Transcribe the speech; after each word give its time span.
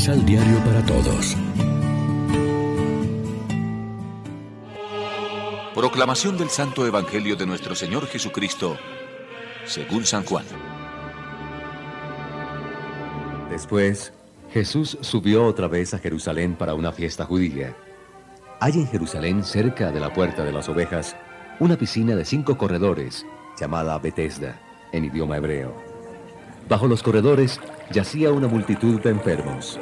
Misal 0.00 0.24
Diario 0.24 0.56
para 0.64 0.82
Todos. 0.86 1.36
Proclamación 5.74 6.38
del 6.38 6.48
Santo 6.48 6.86
Evangelio 6.86 7.36
de 7.36 7.44
nuestro 7.44 7.74
Señor 7.74 8.06
Jesucristo, 8.06 8.78
según 9.66 10.06
San 10.06 10.24
Juan. 10.24 10.46
Después, 13.50 14.14
Jesús 14.50 14.96
subió 15.02 15.44
otra 15.44 15.68
vez 15.68 15.92
a 15.92 15.98
Jerusalén 15.98 16.54
para 16.54 16.72
una 16.72 16.92
fiesta 16.92 17.26
judía. 17.26 17.76
Hay 18.58 18.72
en 18.72 18.86
Jerusalén, 18.86 19.44
cerca 19.44 19.92
de 19.92 20.00
la 20.00 20.14
puerta 20.14 20.46
de 20.46 20.52
las 20.52 20.70
ovejas, 20.70 21.14
una 21.58 21.76
piscina 21.76 22.16
de 22.16 22.24
cinco 22.24 22.56
corredores, 22.56 23.26
llamada 23.60 23.98
Bethesda, 23.98 24.58
en 24.92 25.04
idioma 25.04 25.36
hebreo. 25.36 25.74
Bajo 26.70 26.86
los 26.86 27.02
corredores 27.02 27.60
yacía 27.90 28.32
una 28.32 28.46
multitud 28.46 29.00
de 29.00 29.10
enfermos, 29.10 29.78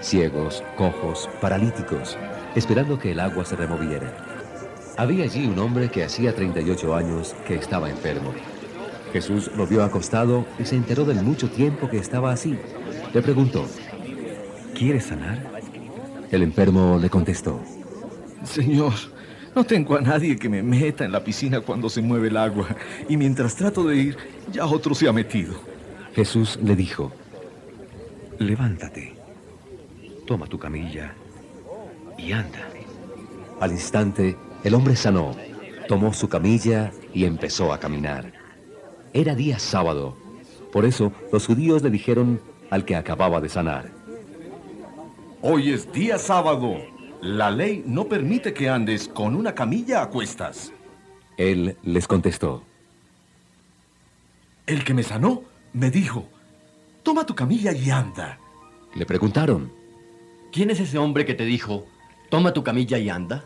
ciegos, 0.00 0.62
cojos, 0.76 1.28
paralíticos, 1.40 2.16
esperando 2.54 2.98
que 2.98 3.12
el 3.12 3.20
agua 3.20 3.44
se 3.44 3.56
removiera. 3.56 4.12
Había 4.96 5.24
allí 5.24 5.46
un 5.46 5.58
hombre 5.58 5.88
que 5.88 6.04
hacía 6.04 6.34
38 6.34 6.94
años 6.94 7.34
que 7.46 7.54
estaba 7.54 7.90
enfermo. 7.90 8.32
Jesús 9.12 9.50
lo 9.56 9.66
vio 9.66 9.84
acostado 9.84 10.44
y 10.58 10.64
se 10.64 10.76
enteró 10.76 11.04
del 11.04 11.22
mucho 11.22 11.48
tiempo 11.48 11.88
que 11.88 11.98
estaba 11.98 12.32
así. 12.32 12.58
Le 13.14 13.22
preguntó, 13.22 13.66
¿quieres 14.74 15.04
sanar? 15.04 15.38
El 16.30 16.42
enfermo 16.42 16.98
le 17.00 17.08
contestó, 17.08 17.60
Señor, 18.44 18.92
no 19.54 19.64
tengo 19.64 19.96
a 19.96 20.00
nadie 20.00 20.36
que 20.36 20.48
me 20.48 20.62
meta 20.62 21.04
en 21.04 21.12
la 21.12 21.24
piscina 21.24 21.60
cuando 21.60 21.88
se 21.88 22.02
mueve 22.02 22.28
el 22.28 22.36
agua. 22.36 22.68
Y 23.08 23.16
mientras 23.16 23.56
trato 23.56 23.84
de 23.84 23.96
ir, 23.96 24.16
ya 24.52 24.66
otro 24.66 24.94
se 24.94 25.08
ha 25.08 25.12
metido. 25.12 25.54
Jesús 26.14 26.58
le 26.62 26.76
dijo, 26.76 27.12
Levántate, 28.38 29.17
toma 30.28 30.46
tu 30.46 30.58
camilla 30.58 31.14
y 32.18 32.32
anda. 32.32 32.68
Al 33.60 33.72
instante, 33.72 34.36
el 34.62 34.74
hombre 34.74 34.94
sanó, 34.94 35.34
tomó 35.88 36.12
su 36.12 36.28
camilla 36.28 36.92
y 37.14 37.24
empezó 37.24 37.72
a 37.72 37.80
caminar. 37.80 38.30
Era 39.14 39.34
día 39.34 39.58
sábado. 39.58 40.18
Por 40.70 40.84
eso 40.84 41.12
los 41.32 41.46
judíos 41.46 41.82
le 41.82 41.88
dijeron 41.88 42.42
al 42.70 42.84
que 42.84 42.94
acababa 42.94 43.40
de 43.40 43.48
sanar, 43.48 43.90
Hoy 45.40 45.72
es 45.72 45.90
día 45.92 46.18
sábado. 46.18 46.76
La 47.22 47.50
ley 47.50 47.82
no 47.86 48.04
permite 48.04 48.52
que 48.52 48.68
andes 48.68 49.08
con 49.08 49.34
una 49.34 49.54
camilla 49.54 50.02
a 50.02 50.10
cuestas. 50.10 50.72
Él 51.38 51.78
les 51.82 52.06
contestó, 52.06 52.64
El 54.66 54.84
que 54.84 54.92
me 54.92 55.02
sanó 55.02 55.42
me 55.72 55.90
dijo, 55.90 56.28
toma 57.02 57.24
tu 57.24 57.34
camilla 57.34 57.72
y 57.72 57.88
anda. 57.88 58.38
le 58.94 59.06
preguntaron, 59.06 59.77
¿Quién 60.58 60.70
es 60.70 60.80
ese 60.80 60.98
hombre 60.98 61.24
que 61.24 61.34
te 61.34 61.44
dijo, 61.44 61.86
toma 62.30 62.52
tu 62.52 62.64
camilla 62.64 62.98
y 62.98 63.08
anda? 63.08 63.44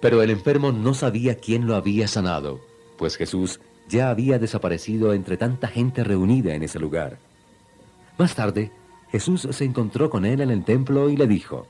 pero 0.00 0.22
el 0.22 0.30
enfermo 0.30 0.72
no 0.72 0.94
sabía 0.94 1.34
quién 1.34 1.66
lo 1.66 1.76
había 1.76 2.08
sanado, 2.08 2.62
pues 2.96 3.18
Jesús 3.18 3.60
ya 3.90 4.08
había 4.08 4.38
desaparecido 4.38 5.12
entre 5.12 5.36
tanta 5.36 5.68
gente 5.68 6.02
reunida 6.02 6.54
en 6.54 6.62
ese 6.62 6.78
lugar. 6.78 7.18
Más 8.16 8.34
tarde, 8.34 8.72
Jesús 9.12 9.48
se 9.50 9.64
encontró 9.66 10.08
con 10.08 10.24
él 10.24 10.40
en 10.40 10.50
el 10.50 10.64
templo 10.64 11.10
y 11.10 11.16
le 11.18 11.26
dijo, 11.26 11.66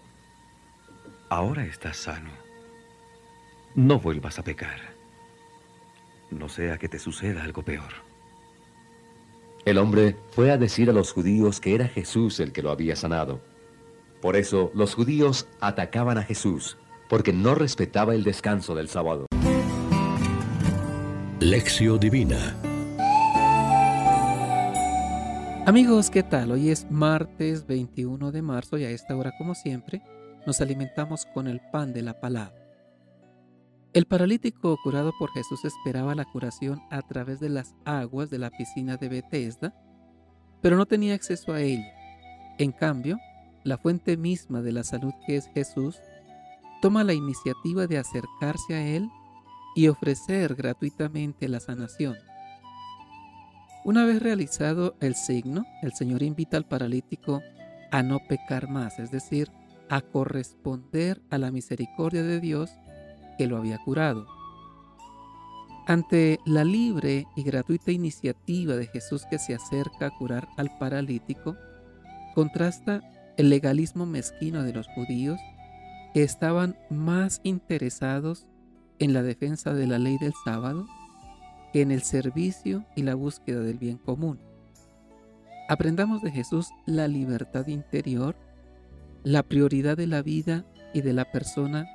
Ahora 1.31 1.65
estás 1.65 1.97
sano. 1.97 2.31
No 3.75 3.99
vuelvas 3.99 4.39
a 4.39 4.45
pecar. 4.45 4.79
No 6.31 6.49
sea 6.49 6.79
que 6.79 6.89
te 6.89 7.01
suceda 7.01 7.43
algo 7.43 7.65
peor. 7.65 7.93
El 9.65 9.79
hombre 9.79 10.15
fue 10.31 10.53
a 10.53 10.59
decir 10.59 10.89
a 10.91 10.93
los 10.93 11.13
judíos 11.13 11.59
que 11.59 11.75
era 11.75 11.89
Jesús 11.89 12.39
el 12.39 12.53
que 12.53 12.63
lo 12.63 12.71
había 12.71 12.95
sanado. 12.95 13.50
Por 14.21 14.37
eso 14.37 14.71
los 14.75 14.95
judíos 14.95 15.49
atacaban 15.61 16.19
a 16.19 16.23
Jesús, 16.23 16.77
porque 17.09 17.33
no 17.33 17.55
respetaba 17.55 18.15
el 18.15 18.23
descanso 18.23 18.75
del 18.75 18.89
sábado. 18.89 19.27
Lección 21.41 21.99
Divina. 21.99 22.55
Amigos, 25.65 26.11
¿qué 26.11 26.23
tal? 26.23 26.53
Hoy 26.53 26.69
es 26.69 26.91
martes 26.91 27.67
21 27.67 28.31
de 28.31 28.43
marzo 28.43 28.77
y 28.77 28.85
a 28.85 28.91
esta 28.91 29.17
hora, 29.17 29.33
como 29.39 29.55
siempre, 29.55 30.03
nos 30.47 30.61
alimentamos 30.61 31.27
con 31.33 31.47
el 31.47 31.61
pan 31.73 31.95
de 31.95 32.03
la 32.03 32.21
palabra. 32.21 32.61
El 33.95 34.05
paralítico 34.05 34.77
curado 34.85 35.13
por 35.19 35.31
Jesús 35.33 35.65
esperaba 35.65 36.15
la 36.15 36.27
curación 36.27 36.81
a 36.91 37.01
través 37.03 37.41
de 37.41 37.49
las 37.49 37.75
aguas 37.87 38.29
de 38.29 38.39
la 38.39 38.51
piscina 38.51 38.99
de 38.99 39.09
Bethesda, 39.09 39.75
pero 40.61 40.77
no 40.77 40.85
tenía 40.85 41.15
acceso 41.15 41.53
a 41.53 41.61
ella. 41.63 41.93
En 42.59 42.73
cambio, 42.73 43.17
la 43.65 43.79
fuente 43.79 44.17
misma 44.17 44.63
de 44.63 44.73
la 44.73 44.85
salud 44.85 45.13
que 45.27 45.37
es 45.37 45.49
Jesús 45.55 45.97
toma 46.81 47.05
la 47.05 47.13
iniciativa 47.13 47.87
de 47.87 47.99
acercarse 47.99 48.75
a 48.75 48.87
él 48.87 49.11
y 49.75 49.89
ofrecer 49.89 50.55
gratuitamente 50.55 51.49
la 51.49 51.61
sanación. 51.61 52.17
Una 53.85 54.05
vez 54.05 54.23
realizado 54.23 54.95
el 55.01 55.15
signo, 55.15 55.65
el 55.83 55.93
Señor 55.93 56.23
invita 56.23 56.57
al 56.57 56.67
paralítico 56.67 57.43
a 57.91 58.03
no 58.03 58.19
pecar 58.29 58.69
más, 58.69 58.99
es 58.99 59.11
decir, 59.11 59.51
a 59.89 60.01
corresponder 60.01 61.21
a 61.31 61.39
la 61.39 61.51
misericordia 61.51 62.23
de 62.23 62.41
Dios 62.41 62.71
que 63.39 63.47
lo 63.47 63.57
había 63.57 63.79
curado. 63.79 64.27
Ante 65.87 66.39
la 66.45 66.63
libre 66.63 67.27
y 67.37 67.43
gratuita 67.43 67.91
iniciativa 67.91 68.77
de 68.77 68.87
Jesús 68.87 69.25
que 69.29 69.39
se 69.39 69.55
acerca 69.55 70.07
a 70.07 70.11
curar 70.11 70.47
al 70.57 70.71
paralítico, 70.79 71.57
contrasta 72.35 73.03
el 73.41 73.49
legalismo 73.49 74.05
mezquino 74.05 74.63
de 74.65 74.75
los 74.75 74.87
judíos 74.89 75.41
que 76.13 76.23
estaban 76.23 76.77
más 76.91 77.41
interesados 77.43 78.47
en 78.99 79.15
la 79.15 79.23
defensa 79.23 79.73
de 79.73 79.87
la 79.87 79.99
ley 79.99 80.19
del 80.19 80.35
sábado 80.45 80.87
que 81.73 81.81
en 81.81 81.91
el 81.91 82.03
servicio 82.03 82.85
y 82.97 83.03
la 83.03 83.15
búsqueda 83.15 83.61
del 83.61 83.79
bien 83.79 83.97
común. 83.97 84.39
Aprendamos 85.71 86.21
de 86.21 86.31
Jesús 86.31 86.69
la 86.85 87.09
libertad 87.09 87.67
interior, 87.69 88.37
la 89.25 89.43
prioridad 89.43 89.97
de 89.97 90.07
la 90.07 90.21
vida 90.21 90.67
y 90.93 91.01
de 91.01 91.15
la 91.15 91.33
persona 91.33 91.87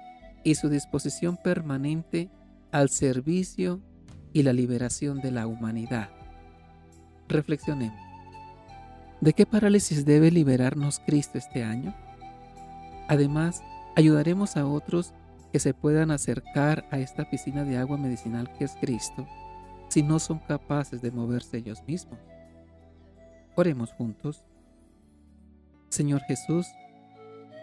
y 0.43 0.55
su 0.55 0.67
disposición 0.67 1.37
permanente 1.37 2.31
al 2.71 2.89
servicio 2.89 3.81
y 4.33 4.41
la 4.41 4.53
liberación 4.53 5.21
de 5.21 5.29
la 5.29 5.45
humanidad. 5.45 6.09
Reflexionemos. 7.27 8.04
¿De 9.25 9.33
qué 9.33 9.47
parálisis 9.47 10.05
debe 10.05 10.29
liberarnos 10.29 11.01
Cristo 11.03 11.39
este 11.39 11.63
año? 11.63 11.95
Además, 13.07 13.63
ayudaremos 13.95 14.55
a 14.55 14.67
otros 14.67 15.15
que 15.51 15.59
se 15.59 15.73
puedan 15.73 16.11
acercar 16.11 16.85
a 16.91 16.99
esta 16.99 17.27
piscina 17.27 17.63
de 17.63 17.77
agua 17.77 17.97
medicinal 17.97 18.55
que 18.55 18.65
es 18.65 18.75
Cristo 18.79 19.27
si 19.89 20.03
no 20.03 20.19
son 20.19 20.37
capaces 20.37 21.01
de 21.01 21.09
moverse 21.09 21.57
ellos 21.57 21.81
mismos. 21.87 22.19
Oremos 23.55 23.93
juntos. 23.93 24.45
Señor 25.89 26.21
Jesús, 26.27 26.67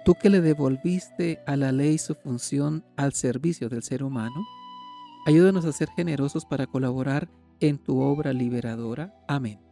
tú 0.04 0.16
que 0.16 0.30
le 0.30 0.40
devolviste 0.40 1.44
a 1.46 1.54
la 1.54 1.70
ley 1.70 1.96
su 1.98 2.16
función 2.16 2.84
al 2.96 3.12
servicio 3.12 3.68
del 3.68 3.84
ser 3.84 4.02
humano, 4.02 4.44
ayúdanos 5.26 5.64
a 5.64 5.70
ser 5.70 5.90
generosos 5.90 6.44
para 6.44 6.66
colaborar 6.66 7.28
en 7.60 7.78
tu 7.78 8.00
obra 8.00 8.32
liberadora. 8.32 9.14
Amén. 9.28 9.71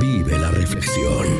Vive 0.00 0.38
la 0.38 0.50
reflexión. 0.50 1.37